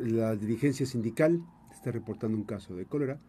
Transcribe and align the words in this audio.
la 0.00 0.34
dirigencia 0.34 0.86
sindical 0.86 1.44
está 1.70 1.92
reportando 1.92 2.36
un 2.36 2.44
caso 2.44 2.74
de 2.74 2.86
cólera 2.86 3.20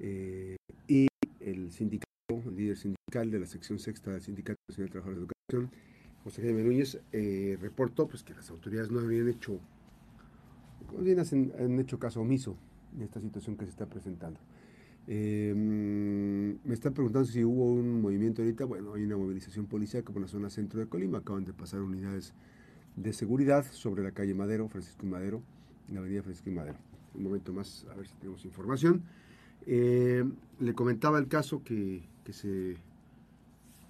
eh, 0.00 0.56
y 0.88 1.08
el 1.40 1.70
sindicato, 1.72 2.06
el 2.46 2.56
líder 2.56 2.76
sindical 2.76 3.30
de 3.30 3.38
la 3.38 3.46
sección 3.46 3.78
sexta 3.78 4.12
del 4.12 4.22
Sindicato 4.22 4.58
Nacional 4.68 4.88
de 4.88 4.92
Trabajadores 4.92 5.20
de 5.20 5.26
Educación, 5.26 5.80
José 6.24 6.42
Jaime 6.42 6.64
Núñez, 6.64 6.98
eh, 7.12 7.58
reportó 7.60 8.08
pues, 8.08 8.22
que 8.22 8.34
las 8.34 8.50
autoridades 8.50 8.90
no 8.90 9.00
habrían 9.00 9.28
hecho, 9.28 9.60
bien 10.98 11.20
han, 11.20 11.78
hecho 11.78 11.98
caso 11.98 12.22
omiso 12.22 12.56
de 12.92 13.04
esta 13.04 13.20
situación 13.20 13.56
que 13.56 13.66
se 13.66 13.70
está 13.70 13.86
presentando. 13.86 14.40
Eh, 15.08 15.52
me 15.54 16.74
están 16.74 16.94
preguntando 16.94 17.28
si 17.28 17.44
hubo 17.44 17.72
un 17.72 18.00
movimiento 18.00 18.42
ahorita. 18.42 18.64
Bueno, 18.64 18.94
hay 18.94 19.04
una 19.04 19.16
movilización 19.16 19.66
policial 19.66 20.02
por 20.02 20.20
la 20.20 20.26
zona 20.26 20.50
centro 20.50 20.80
de 20.80 20.88
Colima. 20.88 21.18
Acaban 21.18 21.44
de 21.44 21.52
pasar 21.52 21.80
unidades 21.80 22.34
de 22.96 23.12
seguridad 23.12 23.64
sobre 23.70 24.02
la 24.02 24.10
calle 24.10 24.34
Madero, 24.34 24.68
Francisco 24.68 25.06
Madero, 25.06 25.42
en 25.88 25.94
la 25.94 26.00
avenida 26.00 26.22
Francisco 26.22 26.50
Madero. 26.50 26.78
Un 27.14 27.22
momento 27.22 27.52
más, 27.52 27.86
a 27.90 27.94
ver 27.94 28.06
si 28.06 28.14
tenemos 28.16 28.44
información. 28.44 29.02
Eh, 29.66 30.24
le 30.60 30.74
comentaba 30.74 31.18
el 31.18 31.28
caso 31.28 31.62
que, 31.64 32.08
que, 32.24 32.32
se, 32.32 32.76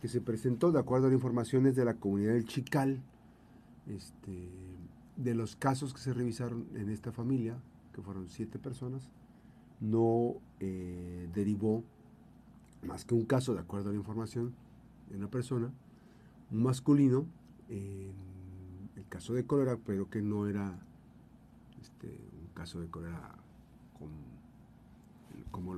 que 0.00 0.08
se 0.08 0.20
presentó, 0.20 0.72
de 0.72 0.78
acuerdo 0.78 1.06
a 1.06 1.10
las 1.10 1.16
informaciones 1.16 1.74
de 1.74 1.84
la 1.84 1.94
comunidad 1.94 2.34
del 2.34 2.46
Chical, 2.46 3.00
este, 3.86 4.48
de 5.16 5.34
los 5.34 5.56
casos 5.56 5.92
que 5.92 6.00
se 6.00 6.12
revisaron 6.12 6.66
en 6.74 6.90
esta 6.90 7.12
familia, 7.12 7.56
que 7.92 8.02
fueron 8.02 8.28
siete 8.28 8.58
personas, 8.58 9.10
no 9.80 10.34
eh, 10.60 11.28
derivó 11.34 11.84
más 12.82 13.04
que 13.04 13.14
un 13.14 13.24
caso, 13.24 13.54
de 13.54 13.60
acuerdo 13.60 13.90
a 13.90 13.92
la 13.92 13.98
información 13.98 14.54
de 15.10 15.16
una 15.16 15.28
persona, 15.28 15.70
un 16.50 16.62
masculino, 16.62 17.26
en 17.68 18.12
el 18.96 19.06
caso 19.08 19.34
de 19.34 19.44
cólera, 19.44 19.76
pero 19.84 20.08
que 20.08 20.22
no 20.22 20.46
era 20.46 20.78
este, 21.86 22.08
un 22.08 22.48
caso 22.54 22.80
de 22.80 22.88
cólera 22.88 23.36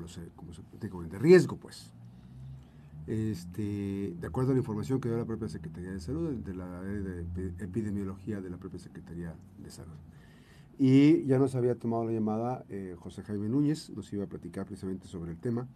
sé, 0.08 0.28
como 0.34 0.52
se, 0.52 0.62
de 1.08 1.18
riesgo, 1.18 1.56
pues. 1.56 1.92
Este, 3.06 4.14
de 4.20 4.26
acuerdo 4.26 4.50
a 4.50 4.54
la 4.54 4.58
información 4.58 5.00
que 5.00 5.08
dio 5.08 5.16
la 5.16 5.24
propia 5.24 5.48
Secretaría 5.48 5.90
de 5.90 6.00
Salud, 6.00 6.34
de 6.34 6.54
la 6.54 6.82
de 6.82 7.46
epidemiología 7.64 8.40
de 8.40 8.50
la 8.50 8.58
propia 8.58 8.78
Secretaría 8.78 9.34
de 9.62 9.70
Salud. 9.70 9.96
Y 10.78 11.24
ya 11.24 11.38
nos 11.38 11.54
había 11.54 11.74
tomado 11.78 12.04
la 12.04 12.12
llamada 12.12 12.64
eh, 12.68 12.96
José 12.98 13.22
Jaime 13.22 13.48
Núñez, 13.48 13.90
nos 13.90 14.12
iba 14.12 14.24
a 14.24 14.28
platicar 14.28 14.66
precisamente 14.66 15.08
sobre 15.08 15.32
el 15.32 15.38
tema 15.38 15.66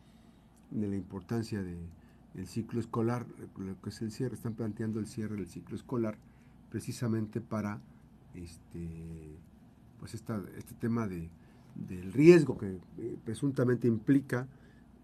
de 0.70 0.88
la 0.88 0.96
importancia 0.96 1.62
del 1.62 2.46
ciclo 2.46 2.80
escolar, 2.80 3.26
lo 3.56 3.80
que 3.80 3.90
es 3.90 4.02
el 4.02 4.12
cierre, 4.12 4.34
están 4.34 4.54
planteando 4.54 5.00
el 5.00 5.06
cierre 5.06 5.36
del 5.36 5.48
ciclo 5.48 5.74
escolar 5.74 6.18
precisamente 6.70 7.40
para 7.40 7.80
este, 8.34 9.36
pues 10.02 10.14
esta, 10.14 10.42
este 10.58 10.74
tema 10.74 11.06
de, 11.06 11.30
del 11.76 12.12
riesgo 12.12 12.58
que 12.58 12.78
eh, 12.98 13.16
presuntamente 13.24 13.86
implica 13.86 14.48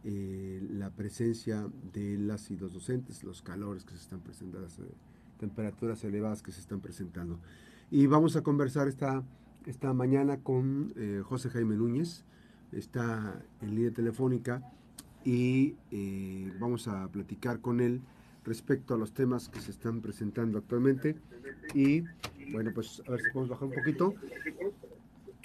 eh, 0.02 0.60
la 0.72 0.90
presencia 0.90 1.66
de 1.92 2.18
las 2.18 2.50
y 2.50 2.56
los 2.56 2.74
docentes, 2.74 3.22
los 3.22 3.40
calores 3.42 3.84
que 3.84 3.92
se 3.92 4.00
están 4.00 4.20
presentando, 4.20 4.60
las 4.60 4.76
temperaturas 5.38 6.02
elevadas 6.02 6.42
que 6.42 6.50
se 6.50 6.60
están 6.60 6.80
presentando. 6.80 7.38
Y 7.90 8.06
vamos 8.06 8.34
a 8.34 8.42
conversar 8.42 8.88
esta 8.88 9.24
esta 9.68 9.92
mañana 9.92 10.38
con 10.38 10.94
eh, 10.96 11.22
José 11.22 11.50
Jaime 11.50 11.76
Núñez, 11.76 12.24
está 12.72 13.42
en 13.60 13.74
línea 13.74 13.90
telefónica 13.90 14.62
y 15.24 15.74
eh, 15.90 16.50
vamos 16.58 16.88
a 16.88 17.06
platicar 17.08 17.60
con 17.60 17.80
él 17.80 18.00
respecto 18.44 18.94
a 18.94 18.98
los 18.98 19.12
temas 19.12 19.50
que 19.50 19.60
se 19.60 19.70
están 19.70 20.00
presentando 20.00 20.56
actualmente. 20.56 21.16
Y 21.74 22.02
bueno, 22.50 22.70
pues 22.74 23.02
a 23.06 23.10
ver 23.10 23.20
si 23.20 23.30
podemos 23.30 23.50
bajar 23.50 23.68
un 23.68 23.74
poquito. 23.74 24.14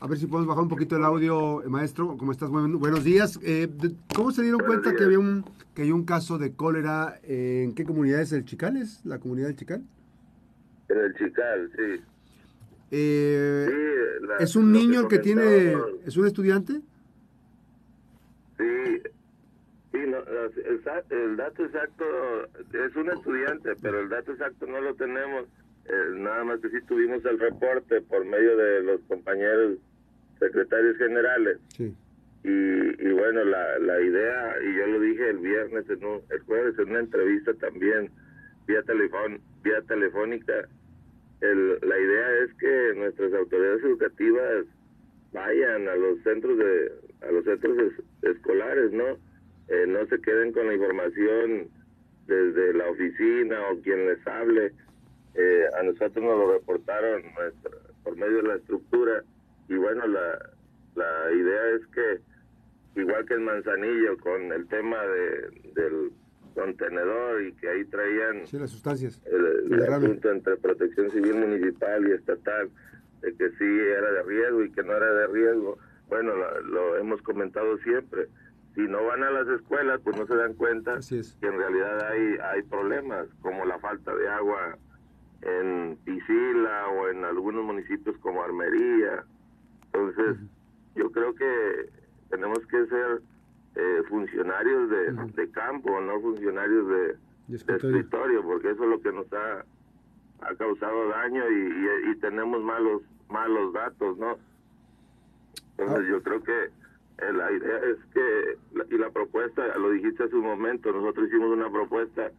A 0.01 0.07
ver 0.07 0.17
si 0.17 0.27
podemos 0.27 0.47
bajar 0.47 0.63
un 0.63 0.69
poquito 0.69 0.97
el 0.97 1.03
audio, 1.03 1.63
maestro. 1.67 2.17
¿Cómo 2.17 2.31
estás? 2.31 2.49
buenos 2.49 3.03
días. 3.03 3.39
Eh, 3.43 3.69
¿Cómo 4.13 4.31
se 4.31 4.41
dieron 4.41 4.61
cuenta 4.61 4.93
que 4.95 5.03
había 5.03 5.19
un 5.19 5.45
que 5.73 5.83
hay 5.83 5.91
un 5.91 6.05
caso 6.05 6.37
de 6.37 6.53
cólera? 6.53 7.19
¿En 7.23 7.73
qué 7.73 7.85
comunidad 7.85 8.21
es 8.21 8.33
el 8.33 8.43
Chical? 8.43 8.77
¿Es 8.77 9.05
la 9.05 9.19
comunidad 9.19 9.47
del 9.47 9.55
Chical? 9.55 9.83
En 10.89 10.97
el 10.97 11.13
Chical, 11.15 11.71
sí. 11.75 12.01
Eh, 12.91 13.67
¿Es 14.39 14.55
un 14.55 14.71
niño 14.71 15.01
el 15.01 15.07
que 15.07 15.19
tiene... 15.19 15.73
¿Es 16.05 16.17
un 16.17 16.27
estudiante? 16.27 16.73
Sí, 18.57 19.01
sí 19.91 19.97
el, 19.97 21.37
dato 21.37 21.65
exacto 21.65 22.05
es 22.71 22.95
un 22.95 23.09
estudiante, 23.09 23.71
pero 23.81 24.01
el 24.01 24.09
dato 24.09 24.33
exacto 24.33 24.67
no 24.67 24.81
lo 24.81 24.93
tenemos. 24.95 25.45
Eh, 25.85 26.11
nada 26.17 26.43
más 26.43 26.59
que 26.59 26.69
sí 26.69 26.77
tuvimos 26.87 27.25
el 27.25 27.39
reporte 27.39 28.01
por 28.01 28.23
medio 28.25 28.55
de 28.57 28.83
los 28.83 29.01
compañeros 29.07 29.77
secretarios 30.39 30.97
generales. 30.97 31.59
Sí. 31.75 31.93
Y, 32.43 32.49
y, 32.49 33.11
bueno, 33.13 33.45
la, 33.45 33.79
la 33.79 34.01
idea, 34.01 34.55
y 34.61 34.75
yo 34.75 34.87
lo 34.87 34.99
dije 34.99 35.29
el 35.29 35.37
viernes, 35.37 35.89
en 35.89 36.03
el 36.29 36.39
jueves 36.41 36.77
en 36.77 36.89
una 36.89 36.99
entrevista 36.99 37.53
también, 37.53 38.09
vía, 38.67 38.81
telefón, 38.83 39.39
vía 39.63 39.81
telefónica, 39.87 40.67
la 41.41 41.99
idea 41.99 42.43
es 42.45 42.53
que 42.53 42.93
nuestras 42.95 43.33
autoridades 43.33 43.83
educativas 43.83 44.65
vayan 45.33 45.87
a 45.89 45.95
los 45.95 46.21
centros 46.23 46.57
de 46.57 46.91
a 47.21 47.31
los 47.31 47.43
centros 47.43 47.93
escolares, 48.21 48.91
¿no? 48.91 49.17
Eh, 49.67 49.85
no 49.87 50.05
se 50.07 50.21
queden 50.21 50.51
con 50.51 50.67
la 50.67 50.73
información 50.73 51.67
desde 52.27 52.73
la 52.73 52.89
oficina 52.89 53.59
o 53.71 53.81
quien 53.81 54.07
les 54.07 54.25
hable. 54.27 54.71
Eh, 55.35 55.65
a 55.79 55.83
nosotros 55.83 56.23
nos 56.23 56.37
lo 56.37 56.53
reportaron 56.53 57.23
por 58.03 58.15
medio 58.17 58.37
de 58.37 58.43
la 58.43 58.55
estructura 58.55 59.23
y 59.73 59.77
bueno, 59.77 60.05
la, 60.07 60.39
la 60.95 61.31
idea 61.31 61.69
es 61.75 61.87
que 61.87 63.01
igual 63.01 63.25
que 63.25 63.33
en 63.33 63.43
Manzanillo 63.43 64.17
con 64.17 64.51
el 64.51 64.67
tema 64.67 65.01
de, 65.01 65.71
del 65.73 66.11
contenedor 66.53 67.41
y 67.41 67.53
que 67.53 67.69
ahí 67.69 67.85
traían 67.85 68.43
las 68.51 68.69
sustancias 68.69 69.19
el, 69.25 69.81
asunto 69.91 70.31
entre 70.31 70.57
protección 70.57 71.09
civil 71.09 71.35
municipal 71.35 72.07
y 72.07 72.11
estatal 72.11 72.69
de 73.21 73.33
que 73.33 73.49
sí 73.49 73.65
era 73.65 74.11
de 74.11 74.23
riesgo 74.23 74.63
y 74.63 74.71
que 74.71 74.83
no 74.83 74.93
era 74.93 75.11
de 75.11 75.27
riesgo 75.27 75.79
bueno 76.07 76.33
lo, 76.35 76.97
hemos 76.97 77.19
comentado 77.23 77.75
siempre 77.79 78.27
si 78.75 78.81
no 78.81 79.03
van 79.03 79.23
a 79.23 79.31
las 79.31 79.47
escuelas 79.47 79.99
pues 80.03 80.15
no 80.15 80.27
se 80.27 80.35
dan 80.35 80.53
cuenta 80.53 80.99
que 81.09 81.47
en 81.47 81.57
realidad 81.57 82.11
hay 82.11 82.37
hay 82.43 82.61
problemas 82.63 83.27
como 83.41 83.65
la 83.65 83.79
falta 83.79 84.15
de 84.15 84.29
agua 84.29 84.77
en 85.41 85.97
Pisila 86.05 86.87
o 86.89 87.09
en 87.09 87.25
algunos 87.25 87.65
municipios 87.65 88.15
como 88.19 88.43
Armería 88.43 89.25
entonces 89.93 90.37
yo 90.95 91.11
creo 91.11 91.33
que 91.35 91.89
tenemos 92.29 92.59
que 92.67 92.85
ser 92.87 93.21
eh, 93.75 94.03
funcionarios 94.09 94.89
de, 94.89 95.51
campo, 95.51 95.99
no 96.01 96.19
funcionarios 96.19 96.87
de, 96.87 97.17
escritorio. 97.55 98.43
porque 98.43 98.71
eso 98.71 98.83
es 98.83 98.89
lo 98.89 99.01
que 99.01 99.11
nos 99.11 99.31
ha, 99.33 99.65
ha 100.41 100.55
causado 100.55 101.09
daño 101.09 101.43
y, 101.49 102.15
tenemos 102.19 102.63
malos 102.63 103.01
malos 103.29 103.73
datos, 103.73 104.17
¿no? 104.17 104.37
Entonces 105.77 106.05
ah. 106.05 106.09
yo 106.09 106.23
creo 106.23 106.41
que 106.41 106.63
eh, 106.63 107.33
la 107.33 107.51
idea 107.51 107.77
es 107.79 107.97
que, 108.13 108.57
y 108.95 108.97
la 108.97 109.09
propuesta, 109.09 109.77
lo 109.77 109.89
dijiste 109.91 110.23
hace 110.23 110.35
un 110.35 110.45
momento, 110.45 110.93
nosotros 110.93 111.27
hicimos 111.27 111.51
una 111.51 111.69
propuesta 111.69 112.31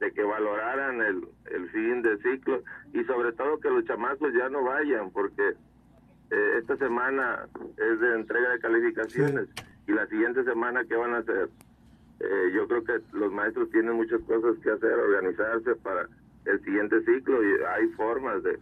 de 0.00 0.12
que 0.12 0.22
valoraran 0.22 1.02
el, 1.02 1.28
el 1.50 1.68
fin 1.70 2.00
de 2.00 2.16
ciclo 2.18 2.62
y 2.94 3.04
sobre 3.04 3.32
todo 3.32 3.60
que 3.60 3.68
los 3.68 3.84
chamacos 3.84 4.32
ya 4.32 4.48
no 4.48 4.64
vayan, 4.64 5.10
porque 5.10 5.54
eh, 6.30 6.58
esta 6.58 6.76
semana 6.76 7.46
es 7.76 8.00
de 8.00 8.14
entrega 8.14 8.50
de 8.50 8.60
calificaciones 8.60 9.48
y 9.86 9.92
la 9.92 10.06
siguiente 10.06 10.44
semana 10.44 10.84
qué 10.84 10.94
van 10.96 11.14
a 11.14 11.18
hacer. 11.18 11.48
Eh, 12.20 12.52
yo 12.54 12.66
creo 12.66 12.84
que 12.84 13.00
los 13.12 13.32
maestros 13.32 13.70
tienen 13.70 13.94
muchas 13.94 14.20
cosas 14.22 14.58
que 14.62 14.70
hacer, 14.70 14.92
organizarse 14.92 15.74
para 15.76 16.08
el 16.44 16.62
siguiente 16.64 17.00
ciclo 17.04 17.42
y 17.42 17.62
hay 17.62 17.88
formas 17.88 18.42
de, 18.42 18.58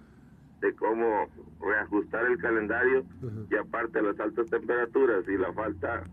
de 0.60 0.74
cómo 0.74 1.28
reajustar 1.60 2.26
el 2.26 2.38
calendario 2.38 3.04
y 3.50 3.56
aparte 3.56 4.02
las 4.02 4.18
altas 4.20 4.46
temperaturas 4.50 5.26
y 5.28 5.36
la 5.36 5.52
falta 5.52 6.04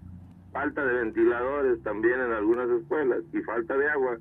falta 0.51 0.85
de 0.85 0.93
ventiladores 0.93 1.81
también 1.83 2.19
en 2.19 2.31
algunas 2.31 2.69
escuelas 2.69 3.23
y 3.33 3.41
falta 3.41 3.75
de 3.75 3.89
agua. 3.89 4.17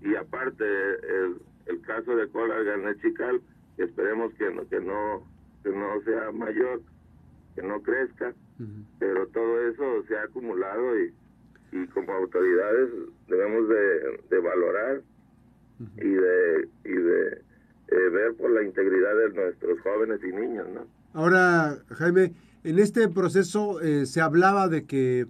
Y 0.00 0.16
aparte 0.16 0.64
el, 0.64 1.36
el 1.66 1.80
caso 1.82 2.16
de 2.16 2.28
cola 2.28 2.56
Chical 3.00 3.40
esperemos 3.76 4.32
que 4.34 4.50
no 4.50 4.68
que 4.68 4.80
no 4.80 5.22
que 5.62 5.70
no 5.70 6.00
sea 6.04 6.32
mayor 6.32 6.80
que 7.54 7.62
no 7.62 7.82
crezca 7.82 8.34
pero 8.98 9.26
todo 9.28 9.68
eso 9.68 10.02
se 10.06 10.16
ha 10.16 10.24
acumulado 10.24 10.98
y, 10.98 11.14
y 11.72 11.86
como 11.88 12.12
autoridades 12.12 12.90
debemos 13.28 13.68
de, 13.68 14.38
valorar 14.38 15.02
y 15.96 16.08
de, 16.08 16.68
y 16.84 16.92
de 16.92 17.28
eh, 17.88 18.08
ver 18.12 18.34
por 18.34 18.50
la 18.50 18.62
integridad 18.62 19.16
de 19.16 19.32
nuestros 19.32 19.80
jóvenes 19.80 20.20
y 20.22 20.32
niños. 20.32 20.66
¿no? 20.74 20.86
Ahora, 21.14 21.78
Jaime, 21.88 22.34
en 22.64 22.78
este 22.78 23.08
proceso 23.08 23.80
eh, 23.80 24.04
se 24.04 24.20
hablaba 24.20 24.68
de 24.68 24.84
que 24.84 25.26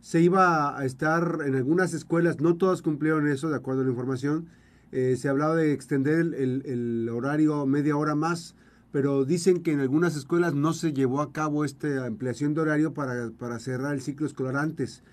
se 0.00 0.22
iba 0.22 0.78
a 0.78 0.84
estar 0.86 1.40
en 1.44 1.54
algunas 1.54 1.92
escuelas, 1.92 2.40
no 2.40 2.56
todas 2.56 2.80
cumplieron 2.80 3.28
eso, 3.28 3.50
de 3.50 3.56
acuerdo 3.56 3.82
a 3.82 3.84
la 3.84 3.90
información, 3.90 4.48
eh, 4.92 5.16
se 5.16 5.28
hablaba 5.28 5.54
de 5.54 5.72
extender 5.72 6.18
el, 6.18 6.62
el, 6.64 7.08
horario 7.10 7.66
media 7.66 7.96
hora 7.96 8.14
más 8.14 8.56
pero 8.92 9.24
dicen 9.24 9.62
que 9.62 9.72
en 9.72 9.80
algunas 9.80 10.16
escuelas 10.16 10.54
no 10.54 10.72
se 10.72 10.92
llevó 10.92 11.20
a 11.20 11.32
cabo 11.32 11.64
esta 11.64 12.06
ampliación 12.06 12.54
de 12.54 12.60
horario 12.62 12.92
para, 12.92 13.30
para 13.38 13.58
cerrar 13.58 13.94
el 13.94 14.00
ciclo 14.00 14.26
escolar 14.26 14.56
antes. 14.56 15.04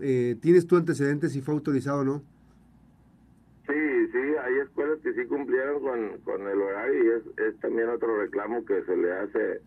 Eh, 0.00 0.36
¿Tienes 0.40 0.66
tú 0.66 0.76
antecedentes 0.76 1.32
si 1.32 1.40
fue 1.40 1.54
autorizado 1.54 2.00
o 2.00 2.04
no? 2.04 2.22
Sí, 3.66 4.06
sí, 4.12 4.18
hay 4.42 4.58
escuelas 4.62 4.98
que 5.00 5.12
sí 5.14 5.26
cumplieron 5.26 5.80
con, 5.80 6.18
con 6.24 6.46
el 6.46 6.60
horario 6.60 7.04
y 7.04 7.08
es, 7.18 7.38
es 7.48 7.60
también 7.60 7.88
otro 7.88 8.20
reclamo 8.20 8.64
que 8.64 8.82
se 8.84 8.96
le 8.96 9.12
hace 9.12 9.60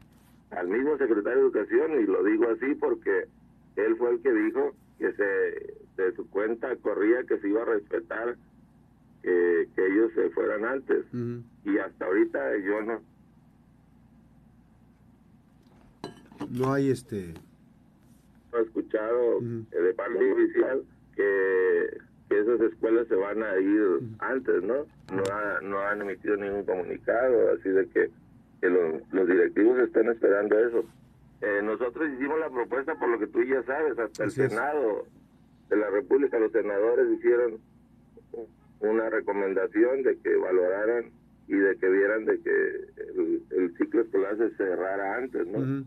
al 0.51 0.67
mismo 0.67 0.97
secretario 0.97 1.39
de 1.39 1.45
Educación 1.45 2.01
y 2.01 2.05
lo 2.05 2.23
digo 2.23 2.49
así 2.49 2.75
porque 2.75 3.27
él 3.75 3.95
fue 3.97 4.11
el 4.11 4.21
que 4.21 4.31
dijo 4.31 4.75
que 4.99 5.13
se 5.13 6.03
de 6.03 6.15
su 6.15 6.27
cuenta 6.29 6.75
corría 6.77 7.23
que 7.23 7.39
se 7.39 7.47
iba 7.47 7.61
a 7.61 7.65
respetar 7.65 8.35
que, 9.21 9.67
que 9.75 9.87
ellos 9.87 10.11
se 10.15 10.29
fueran 10.31 10.65
antes 10.65 11.05
y 11.65 11.77
hasta 11.77 12.05
ahorita 12.05 12.57
yo 12.57 12.81
no 12.81 13.01
no 16.53 16.73
hay 16.73 16.89
este 16.89 17.33
he 18.53 18.61
escuchado 18.61 19.39
de 19.41 19.93
parte 19.95 20.31
oficial 20.31 20.83
que, 21.15 21.97
que, 22.29 22.39
esas 22.39 22.61
escuelas 22.61 23.07
se 23.07 23.15
van 23.15 23.41
a 23.41 23.57
ir 23.57 23.99
antes 24.19 24.63
no 24.63 24.85
no, 25.13 25.61
no 25.61 25.79
han 25.79 26.01
emitido 26.01 26.37
ningún 26.37 26.63
comunicado 26.63 27.53
así 27.53 27.69
de 27.69 27.87
que 27.87 28.09
que 28.63 28.69
los, 28.69 29.27
directivos 29.27 29.77
están 29.79 30.07
esperando 30.07 30.57
eso. 30.57 30.85
Eh, 31.41 31.61
nosotros 31.61 32.09
hicimos 32.13 32.39
la 32.39 32.49
propuesta 32.49 32.95
por 32.95 33.09
lo 33.09 33.19
que 33.19 33.27
tú 33.27 33.43
ya 33.43 33.61
sabes, 33.63 33.99
hasta 33.99 34.23
el 34.23 34.31
Senado 34.31 35.05
de 35.69 35.75
la 35.75 35.89
República, 35.89 36.39
los 36.39 36.53
senadores 36.53 37.05
hicieron 37.17 37.59
una 38.79 39.09
recomendación 39.09 40.03
de 40.03 40.17
que 40.17 40.37
valoraran 40.37 41.11
y 41.49 41.55
de 41.55 41.75
que 41.75 41.89
vieran 41.89 42.23
de 42.23 42.39
que 42.39 42.87
el, 43.57 43.75
ciclo 43.77 44.01
escolar 44.01 44.37
se 44.37 44.49
cerrara 44.51 45.17
antes, 45.17 45.45
¿no? 45.45 45.85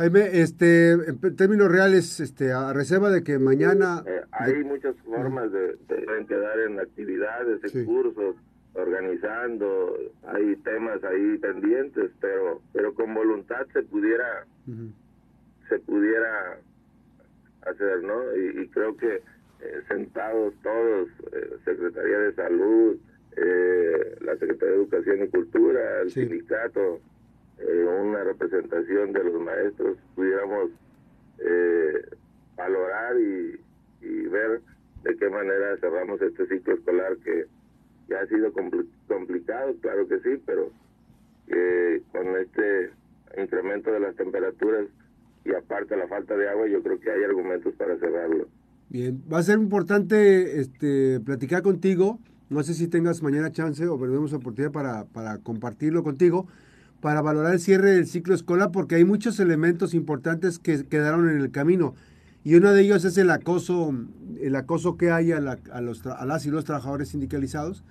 Jaime, 0.00 0.40
este, 0.40 0.92
en 0.92 1.36
términos 1.36 1.70
reales, 1.70 2.20
este, 2.20 2.52
a 2.52 2.72
reserva 2.72 3.10
de 3.10 3.22
que 3.22 3.38
mañana... 3.38 4.02
Eh, 4.06 4.22
hay 4.32 4.64
muchas 4.64 4.96
formas 5.04 5.52
de, 5.52 5.76
de, 5.76 6.26
quedar 6.26 6.58
en 6.60 6.80
actividades, 6.80 7.74
en 7.74 7.84
cursos, 7.84 8.36
organizando, 8.72 9.98
hay 10.26 10.56
temas 10.56 11.04
ahí 11.04 11.36
pendientes, 11.36 12.12
pero 12.18 12.62
pero 12.72 12.94
con 12.94 13.12
voluntad 13.12 13.66
se 13.74 13.82
pudiera 13.82 14.46
se 15.68 15.78
pudiera 15.80 16.58
hacer, 17.66 18.02
¿no? 18.02 18.34
Y, 18.36 18.68
creo 18.68 18.96
que 18.96 19.16
eh, 19.16 19.82
sentados 19.86 20.54
todos, 20.62 21.08
eh, 21.32 21.56
Secretaría 21.66 22.18
de 22.20 22.34
Salud, 22.36 22.96
eh, 23.36 24.16
la 24.22 24.32
Secretaría 24.38 24.76
de 24.76 24.76
Educación 24.76 25.24
y 25.24 25.28
Cultura, 25.28 26.00
el 26.00 26.10
sindicato, 26.10 27.00
una 28.02 28.24
representación 28.24 29.12
de 29.12 29.24
los 29.24 29.40
maestros, 29.42 29.96
pudiéramos 30.14 30.70
valorar 32.56 33.18
y, 33.18 33.60
y 34.02 34.26
ver 34.28 34.60
de 35.04 35.16
qué 35.16 35.28
manera 35.30 35.76
cerramos 35.80 36.20
este 36.20 36.46
ciclo 36.46 36.74
escolar 36.74 37.16
que 37.24 37.46
que 38.10 38.16
ha 38.16 38.26
sido 38.26 38.52
complicado, 39.06 39.72
claro 39.80 40.08
que 40.08 40.18
sí, 40.18 40.42
pero 40.44 40.72
con 42.10 42.36
este 42.36 42.90
incremento 43.40 43.92
de 43.92 44.00
las 44.00 44.16
temperaturas 44.16 44.86
y 45.44 45.54
aparte 45.54 45.96
la 45.96 46.08
falta 46.08 46.36
de 46.36 46.48
agua, 46.48 46.66
yo 46.66 46.82
creo 46.82 46.98
que 46.98 47.08
hay 47.08 47.22
argumentos 47.22 47.72
para 47.74 47.96
cerrarlo. 47.98 48.48
Bien, 48.88 49.22
va 49.32 49.38
a 49.38 49.42
ser 49.44 49.60
importante 49.60 50.60
este, 50.60 51.20
platicar 51.20 51.62
contigo. 51.62 52.18
No 52.48 52.64
sé 52.64 52.74
si 52.74 52.88
tengas 52.88 53.22
mañana 53.22 53.52
chance 53.52 53.86
o 53.86 53.96
perdemos 53.96 54.32
oportunidad 54.32 54.72
para, 54.72 55.04
para 55.04 55.38
compartirlo 55.38 56.02
contigo, 56.02 56.48
para 57.00 57.22
valorar 57.22 57.54
el 57.54 57.60
cierre 57.60 57.92
del 57.92 58.06
ciclo 58.06 58.34
escolar, 58.34 58.70
porque 58.72 58.96
hay 58.96 59.04
muchos 59.04 59.40
elementos 59.40 59.94
importantes 59.94 60.58
que 60.58 60.84
quedaron 60.84 61.28
en 61.28 61.38
el 61.38 61.50
camino. 61.50 61.94
Y 62.44 62.54
uno 62.54 62.72
de 62.72 62.82
ellos 62.82 63.04
es 63.04 63.18
el 63.18 63.30
acoso, 63.30 63.94
el 64.40 64.56
acoso 64.56 64.96
que 64.96 65.10
hay 65.10 65.32
a, 65.32 65.38
a, 65.38 65.80
los, 65.80 66.06
a 66.06 66.24
las 66.24 66.46
y 66.46 66.50
los 66.50 66.64
trabajadores 66.64 67.08
sindicalizados 67.08 67.84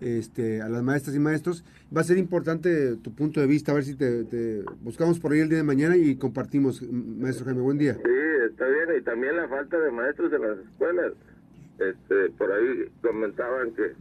este, 0.00 0.62
a 0.62 0.68
las 0.68 0.82
maestras 0.82 1.16
y 1.16 1.18
maestros. 1.18 1.64
Va 1.94 2.00
a 2.02 2.04
ser 2.04 2.18
importante 2.18 2.96
tu 2.96 3.12
punto 3.14 3.40
de 3.40 3.46
vista, 3.46 3.72
a 3.72 3.74
ver 3.74 3.84
si 3.84 3.96
te, 3.96 4.64
buscamos 4.82 5.18
por 5.18 5.32
ahí 5.32 5.40
el 5.40 5.48
día 5.48 5.58
de 5.58 5.64
mañana 5.64 5.96
y 5.96 6.16
compartimos. 6.16 6.82
Maestro 6.82 7.46
Jaime, 7.46 7.60
buen 7.60 7.78
día. 7.78 7.94
Sí, 7.94 8.10
está 8.50 8.66
bien, 8.66 8.98
y 8.98 9.02
también 9.02 9.36
la 9.36 9.48
falta 9.48 9.78
de 9.78 9.90
maestros 9.90 10.32
en 10.32 10.42
las 10.42 10.58
escuelas. 10.58 11.12
Este, 11.78 12.30
por 12.36 12.50
ahí 12.50 12.90
comentaban 13.02 13.70
que, 13.72 13.92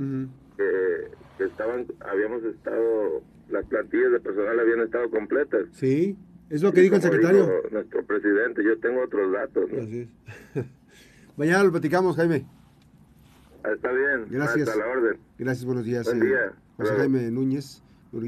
que, 0.57 1.43
estaban, 1.43 1.85
habíamos 1.99 2.43
estado, 2.43 3.21
las 3.49 3.65
plantillas 3.65 4.11
de 4.11 4.19
personal 4.19 4.59
habían 4.59 4.81
estado 4.81 5.09
completas. 5.09 5.65
Sí, 5.73 6.17
es 6.49 6.61
lo 6.61 6.71
que 6.73 6.81
dijo 6.81 6.95
el 6.95 7.01
secretario. 7.01 7.49
nuestro 7.71 8.05
presidente, 8.05 8.63
yo 8.63 8.79
tengo 8.79 9.03
otros 9.03 9.31
datos. 9.31 9.69
mañana 11.37 11.63
lo 11.63 11.71
platicamos, 11.71 12.15
Jaime. 12.15 12.45
Está 13.63 13.91
bien. 13.91 14.27
Gracias. 14.29 14.69
Hasta 14.69 14.79
la 14.79 14.91
orden. 14.91 15.17
Gracias, 15.37 15.65
buenos 15.65 15.85
días. 15.85 16.05
Buen 16.05 16.21
día. 16.21 16.53
José 16.77 16.93
Jaime 16.95 17.31
Núñez. 17.31 17.83